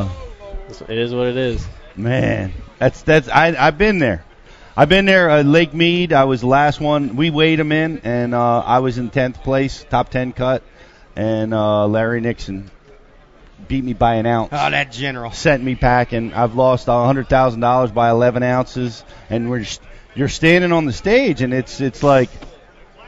[0.05, 0.11] right,
[0.69, 4.25] it is what it is." Man, that's that's I I've been there.
[4.77, 5.31] I've been there.
[5.31, 6.13] Uh, Lake Mead.
[6.13, 7.15] I was the last one.
[7.15, 10.63] We weighed them in, and uh, I was in tenth place, top ten cut,
[11.15, 12.71] and uh, Larry Nixon
[13.69, 14.51] beat me by an ounce.
[14.53, 15.31] Oh, that general.
[15.31, 16.35] Sent me packing.
[16.35, 19.81] I've lost a hundred thousand dollars by eleven ounces, and we're just,
[20.17, 22.31] you're standing on the stage, and it's it's like,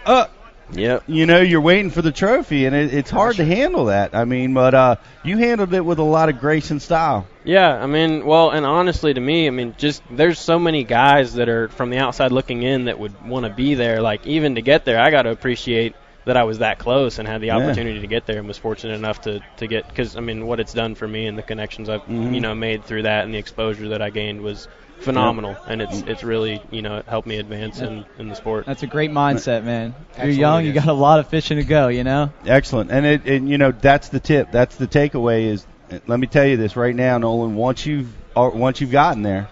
[0.05, 0.27] uh,
[0.73, 1.05] Yep.
[1.07, 4.15] you know, you're waiting for the trophy, and it, it's hard to handle that.
[4.15, 7.27] I mean, but uh, you handled it with a lot of grace and style.
[7.45, 11.35] Yeah, I mean, well, and honestly, to me, I mean, just there's so many guys
[11.35, 14.01] that are from the outside looking in that would want to be there.
[14.03, 17.29] Like even to get there, I got to appreciate that I was that close and
[17.29, 17.59] had the Yeah.
[17.59, 20.59] opportunity to get there and was fortunate enough to to get because I mean, what
[20.59, 22.35] it's done for me and the connections I've Mhm.
[22.35, 24.67] you know made through that and the exposure that I gained was
[25.01, 28.67] phenomenal, and it's it's really you know it helped me advance in in the sport.
[28.67, 29.95] That's a great mindset, man.
[30.19, 32.31] You're young, you got a lot of fishing to go, you know?
[32.47, 34.51] Excellent, and it, and you know that's the tip.
[34.53, 35.47] That's the takeaway.
[35.47, 35.67] Is
[36.07, 37.55] let me tell you this right now, Nolan.
[37.55, 39.49] Once you've or once you've gotten there,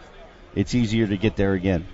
[0.54, 1.86] it's easier to get there again.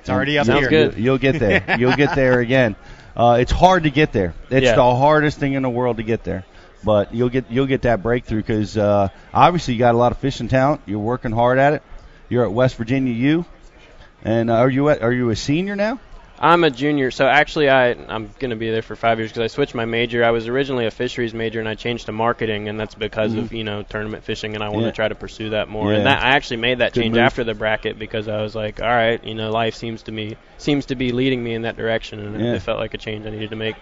[0.00, 0.68] It's already up Sounds here.
[0.88, 0.98] good.
[0.98, 1.76] You'll get there.
[1.78, 2.76] You'll get there again.
[3.16, 4.32] Uh, it's hard to get there.
[4.48, 4.76] It's Yeah.
[4.76, 6.44] the hardest thing in the world to get there.
[6.84, 10.18] But you'll get you'll get that breakthrough because uh, obviously you got a lot of
[10.18, 10.80] fishing talent.
[10.86, 11.82] You're working hard at it.
[12.28, 13.44] You're at West Virginia U,
[14.24, 15.98] and uh, are you at, are you a senior now?
[16.40, 19.42] I'm a junior, so actually I I'm going to be there for five years because
[19.42, 20.22] I switched my major.
[20.22, 23.52] I was originally a fisheries major and I changed to marketing, and that's because of
[23.52, 24.84] you know tournament fishing, and I want Mm-hmm.
[24.84, 24.90] Yeah.
[24.90, 25.90] to try to pursue that more.
[25.90, 25.98] Yeah.
[25.98, 27.22] And that I actually made that Good change move.
[27.22, 30.36] after the bracket because I was like, all right, you know, life seems to me
[30.58, 32.52] seems to be leading me in that direction, and Yeah.
[32.52, 33.74] it, it felt like a change I needed to make.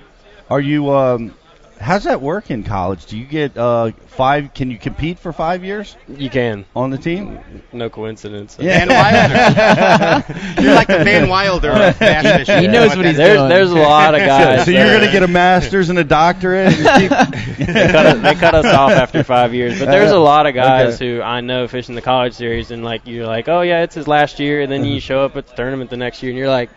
[0.48, 0.90] Are you?
[0.94, 1.35] Um,
[1.80, 3.06] how's that work in college?
[3.06, 4.54] Do you get uh, five?
[4.54, 7.38] Can you compete for five years You can, on the team?
[7.72, 8.56] no coincidence.
[8.60, 10.24] Van Wilder.
[10.62, 12.62] You're like the Van Wilder of bass fishing.
[12.62, 13.48] He knows know what he's There's doing.
[13.48, 14.64] there's a lot of guys.
[14.64, 16.72] so you're that- going to get a master's and a doctorate.
[16.74, 19.78] and they, cut us, they cut us off after five years.
[19.78, 23.02] But there's a lot of guys who I know fishing the college series, and like
[23.06, 25.54] you're like, oh yeah, it's his last year, and then you show up at the
[25.54, 26.70] tournament the next year, and you're like,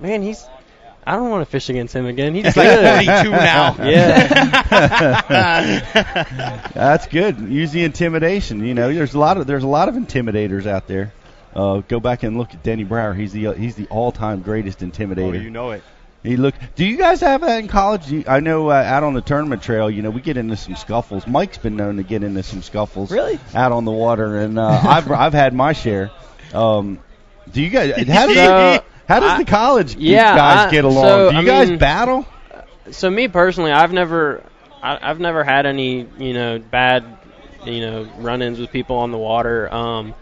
[0.00, 0.44] man, he's.
[1.06, 2.34] I don't want to fish against him again.
[2.34, 3.06] He's It's like good.
[3.06, 3.76] 42 now.
[3.80, 4.26] Yeah.
[6.74, 7.38] That's good.
[7.40, 8.64] Use the intimidation.
[8.64, 11.12] You know, there's a lot of there's a lot of intimidators out there.
[11.54, 13.14] Uh, go back and look at Denny Brauer.
[13.14, 15.42] He's the he's the all-time greatest Oh, intimidator.
[15.42, 15.82] you know it.
[16.22, 16.54] He look.
[16.74, 18.10] Do you guys have that in college?
[18.10, 20.74] You, I know uh, out on the tournament trail, you know, we get into some
[20.74, 21.24] scuffles.
[21.26, 23.12] Mike's been known to get into some scuffles.
[23.12, 23.38] Really?
[23.54, 26.10] Out on the water, and uh, I've I've had my share.
[26.52, 26.98] Um,
[27.52, 27.94] do you guys?
[28.08, 31.04] How does So, how does I- the college yeah, guys I- get along?
[31.04, 32.26] so, do you I guys mean- battle?
[32.90, 34.42] so me personally, I've never,
[34.82, 37.04] I, I've never had any, you know, bad,
[37.64, 39.72] you know, run-ins with people on the water.
[39.72, 40.14] Um,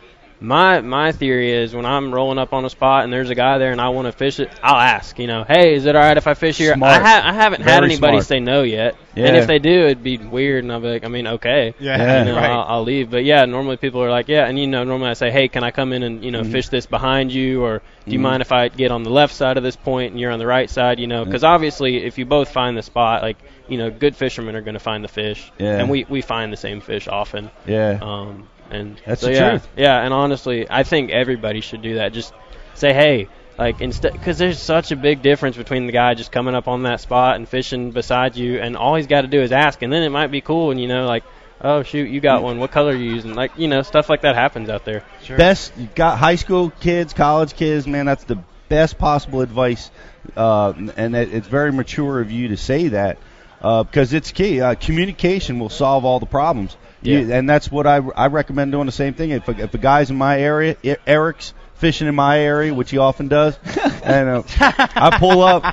[0.45, 3.59] my my theory is when I'm rolling up on a spot and there's a guy
[3.59, 6.03] there and I want to fish it, I'll ask, you know, hey, is it all
[6.03, 6.75] right if I fish here?
[6.75, 6.93] Smart.
[6.93, 8.25] I, ha- I haven't had anybody smart.
[8.27, 9.27] say no yet, Yeah.
[9.27, 11.97] and if they do, it'd be weird, and I'll be like, I mean, okay, Yeah,
[11.97, 12.19] Yeah.
[12.21, 12.51] you know, right.
[12.51, 13.11] I'll, I'll leave.
[13.11, 15.65] But yeah, normally people are like, yeah, and you know, normally I say, hey, can
[15.65, 16.53] I come in and you know Mm-hmm.
[16.53, 19.57] fish this behind you, or do you mind if I get on the left side
[19.57, 20.99] of this point and you're on the right side?
[21.01, 24.57] You know, because obviously if you both find the spot, like you know, good fishermen
[24.57, 25.79] are going to find the fish, Yeah.
[25.79, 27.51] and we we find the same fish often.
[27.67, 27.99] Yeah.
[28.03, 29.69] Um, and That's so the yeah, truth.
[29.77, 32.13] yeah, and honestly, I think everybody should do that.
[32.13, 32.33] Just
[32.75, 36.55] say, hey, like instead, because there's such a big difference between the guy just coming
[36.55, 39.53] up on that spot and fishing beside you, and all he's got to do is
[39.53, 41.25] ask, and then it might be cool, and you know, like,
[41.61, 42.59] oh shoot, you got one.
[42.59, 43.35] What color are you using?
[43.35, 45.05] Like, you know, stuff like that happens out there.
[45.23, 45.37] Sure.
[45.37, 48.07] best you got high school kids, college kids, man.
[48.07, 49.91] That's the best possible advice,
[50.37, 53.19] uh, and it, it's very mature of you to say that
[53.61, 54.61] because it's key.
[54.61, 56.77] Uh, communication will solve all the problems.
[57.05, 57.37] You- Yeah.
[57.37, 59.31] and that's what I, I recommend doing the same thing.
[59.31, 62.91] If a, if a guy's in my area, E- Eric's fishing in my area, which
[62.91, 63.57] he often does,
[64.03, 65.65] and uh, I pull up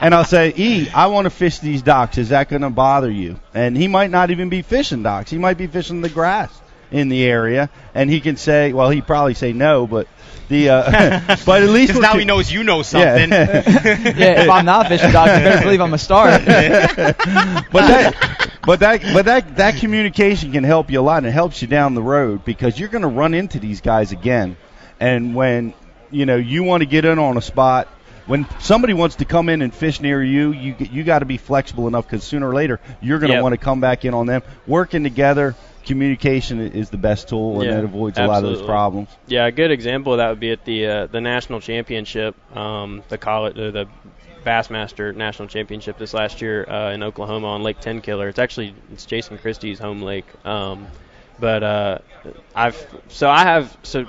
[0.00, 2.16] and I'll say, E, I want to fish these docks.
[2.18, 3.38] Is that going to bother you?
[3.54, 5.30] And he might not even be fishing docks.
[5.30, 6.50] He might be fishing the grass
[6.90, 10.06] in the area, and he can say, well, he'd probably say no, but
[10.48, 13.30] the uh, but at least now he knows you know something.
[13.30, 13.62] Yeah.
[13.64, 16.28] yeah, if I'm not fishing dogs, you better believe I'm a star.
[16.38, 17.16] but
[17.72, 21.62] that but that but that that communication can help you a lot and it helps
[21.62, 24.56] you down the road because you're going to run into these guys again.
[25.00, 25.74] And when
[26.10, 27.88] you know you want to get in on a spot
[28.26, 31.38] when somebody wants to come in and fish near you you you got to be
[31.38, 33.42] flexible enough cuz sooner or later you're going to Yep.
[33.42, 34.42] want to come back in on them.
[34.66, 38.62] Working together communication is the best tool and Yeah, that avoids a lot of those
[38.62, 39.08] problems.
[39.26, 43.02] Yeah, a good example of that would be at the uh, the national championship, um,
[43.08, 43.88] the college, uh, the
[44.44, 48.28] Bassmaster National Championship this last year uh, in Oklahoma on Lake Tenkiller.
[48.28, 50.86] It's actually it's Jason Christie's home lake, um,
[51.38, 51.98] but uh,
[52.54, 54.06] I've so I have so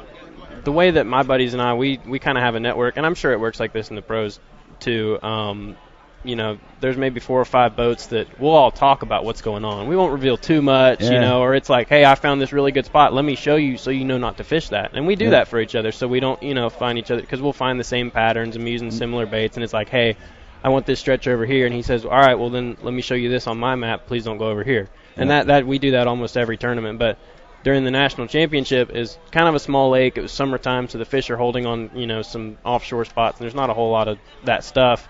[0.63, 3.05] the way that my buddies and I we we kind of have a network, and
[3.05, 4.39] I'm sure it works like this in the pros
[4.79, 5.19] too.
[5.21, 5.75] Um,
[6.23, 9.65] you know, there's maybe four or five boats that we'll all talk about what's going
[9.65, 9.87] on.
[9.87, 11.11] We won't reveal too much, Yeah.
[11.11, 13.13] you know, or it's like, hey, I found this really good spot.
[13.13, 14.91] Let me show you so you know not to fish that.
[14.93, 15.31] And we do Yeah.
[15.31, 17.79] that for each other, so we don't, you know, find each other because we'll find
[17.79, 18.97] the same patterns and using mm-hmm.
[18.97, 19.57] similar baits.
[19.57, 20.15] And it's like, hey,
[20.63, 23.01] I want this stretch over here, and he says, all right, well then let me
[23.01, 24.07] show you this on my map.
[24.07, 24.89] Please don't go over here.
[25.17, 27.17] And that that we do that almost every tournament, but
[27.63, 30.17] during the national championship is kind of a small lake.
[30.17, 33.43] It was summertime, so the fish are holding on, you know, some offshore spots, and
[33.43, 35.07] there's not a whole lot of that stuff.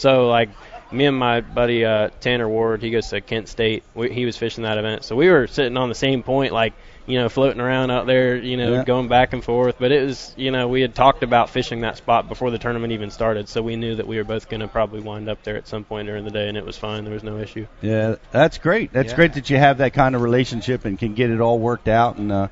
[0.00, 0.48] So like
[0.90, 3.84] me and my buddy uh, Tanner Ward, he goes to Kent State.
[3.94, 6.72] We, he was fishing that event, so we were sitting on the same point, like
[7.06, 8.84] you know, floating around out there, you know, Yeah.
[8.84, 9.76] going back and forth.
[9.80, 12.92] But it was, you know, we had talked about fishing that spot before the tournament
[12.92, 15.56] even started, so we knew that we were both going to probably wind up there
[15.56, 17.04] at some point during the day, and it was fine.
[17.04, 17.66] There was no issue.
[17.82, 18.92] Yeah, that's great.
[18.92, 19.16] That's Yeah.
[19.16, 22.16] great that you have that kind of relationship and can get it all worked out.
[22.16, 22.48] And uh,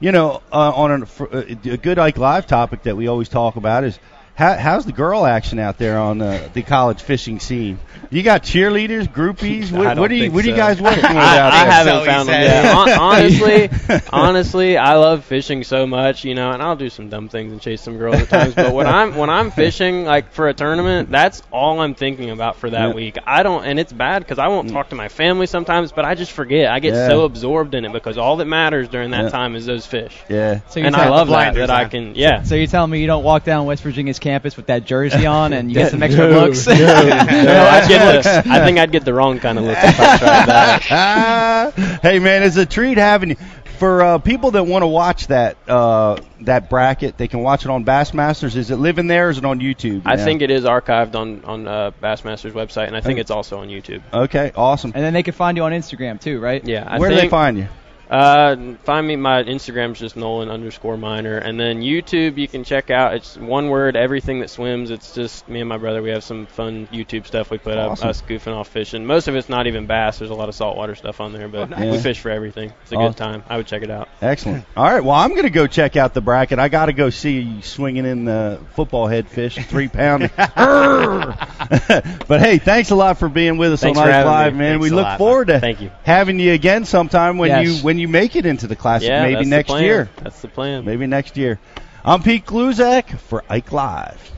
[0.00, 3.54] you know, uh, on an, uh, a good Ike Live topic that we always talk
[3.56, 4.00] about is
[4.34, 7.78] How, how's the girl action out there on uh, the college fishing scene?
[8.10, 9.70] You got cheerleaders, groupies.
[9.70, 11.64] What, don't what do you think What are you guys working with I, out I
[11.64, 11.72] there?
[11.72, 12.64] haven't So found them yet.
[12.74, 17.28] Hon- honestly, honestly, I love fishing so much, you know, and I'll do some dumb
[17.28, 18.54] things and chase some girls at times.
[18.54, 22.56] But when I'm when I'm fishing like for a tournament, that's all I'm thinking about
[22.56, 22.94] for that Yeah.
[22.94, 23.18] week.
[23.26, 26.14] I don't, and it's bad because I won't talk to my family sometimes, but I
[26.14, 26.70] just forget.
[26.70, 27.08] I get Yeah.
[27.08, 29.30] so absorbed in it because all that matters during that Yeah.
[29.30, 30.16] time is those fish.
[30.28, 30.60] Yeah.
[30.68, 32.42] So you're And I love that that I can, yeah.
[32.42, 35.52] So you're telling me you don't walk down West Virginia's campus with that jersey on
[35.52, 36.66] and you get some extra no, looks?
[36.66, 40.16] No, I'd get the, I think I'd get the wrong kind of look if I
[40.16, 41.72] tried that.
[42.02, 43.36] hey man, it's a treat having you.
[43.78, 47.70] For uh, people that want to watch that uh, that bracket, they can watch it
[47.70, 48.54] on Bassmasters.
[48.54, 49.26] Is it living there?
[49.26, 50.02] Or is it on YouTube?
[50.04, 50.24] I now?
[50.24, 53.66] think it is archived on on uh, Bassmaster's website, and I think it's also on
[53.66, 54.02] YouTube.
[54.12, 54.92] Okay, awesome.
[54.94, 56.64] And then they can find you on Instagram too, right?
[56.64, 57.66] Yeah, I Where do they find you?
[58.12, 59.16] Uh, find me.
[59.16, 63.14] My Instagram's just Nolan underscore minor, and then YouTube you can check out.
[63.14, 64.90] It's one word, everything that swims.
[64.90, 66.02] It's just me and my brother.
[66.02, 68.04] We have some fun YouTube stuff we put Awesome.
[68.04, 68.10] up.
[68.10, 69.06] Us goofing off fishing.
[69.06, 70.18] Most of it's not even bass.
[70.18, 71.90] There's a lot of saltwater stuff on there, but nice.
[71.90, 72.70] we fish for everything.
[72.82, 73.12] It's a Awesome.
[73.12, 73.42] good time.
[73.48, 74.10] I would check it out.
[74.20, 74.66] Excellent.
[74.76, 75.02] All right.
[75.02, 76.58] Well, I'm going to go check out the bracket.
[76.58, 80.30] I got to go see you swinging in the football head fish, three pound.
[80.36, 84.72] but hey, thanks a lot for being with us Thanks on for Ike Live, man.
[84.74, 85.90] Thanks we look lot, forward to Thank you.
[86.04, 87.66] having you again sometime when Yes.
[87.66, 89.08] you when you make it into the classic.
[89.08, 90.10] Yeah, maybe next year.
[90.16, 90.84] That's the plan.
[90.84, 91.58] Maybe next year.
[92.04, 94.32] I'm Pete Gluszek for Ike Live.